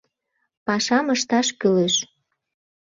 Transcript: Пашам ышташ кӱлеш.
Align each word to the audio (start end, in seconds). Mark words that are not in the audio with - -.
Пашам 0.65 1.05
ышташ 1.15 1.47
кӱлеш. 1.59 1.95